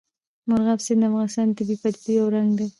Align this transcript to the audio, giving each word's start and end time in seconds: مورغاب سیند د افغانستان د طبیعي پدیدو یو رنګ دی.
مورغاب 0.49 0.79
سیند 0.85 0.99
د 1.01 1.05
افغانستان 1.09 1.47
د 1.49 1.53
طبیعي 1.59 1.77
پدیدو 1.83 2.11
یو 2.19 2.25
رنګ 2.35 2.49
دی. 2.59 2.67